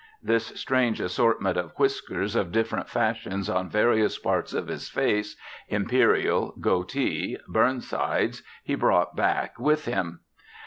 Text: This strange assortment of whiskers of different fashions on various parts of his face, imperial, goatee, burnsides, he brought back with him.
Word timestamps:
This 0.23 0.47
strange 0.59 0.99
assortment 0.99 1.57
of 1.57 1.77
whiskers 1.77 2.35
of 2.35 2.51
different 2.51 2.89
fashions 2.89 3.47
on 3.47 3.69
various 3.69 4.17
parts 4.17 4.51
of 4.51 4.67
his 4.67 4.89
face, 4.89 5.35
imperial, 5.67 6.55
goatee, 6.59 7.37
burnsides, 7.47 8.41
he 8.63 8.73
brought 8.73 9.15
back 9.15 9.59
with 9.59 9.85
him. 9.85 10.21